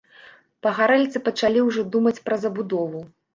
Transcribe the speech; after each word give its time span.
Пагарэльцы 0.65 1.21
пачалі 1.27 1.59
ўжо 1.67 1.85
думаць 1.97 2.15
пра 2.31 2.41
забудову. 2.47 3.05